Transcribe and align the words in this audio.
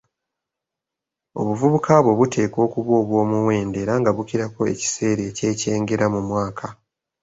Obuvubuka 1.39 1.93
bwo 2.03 2.13
buteekwa 2.19 2.59
okuba 2.67 2.91
obw'omuwendo 3.01 3.77
era 3.83 3.93
nga 3.99 4.11
bukirako 4.17 4.61
ekiseera 4.73 5.21
eky'ekyengera 5.29 6.05
mu 6.13 6.21
mwaka. 6.29 6.67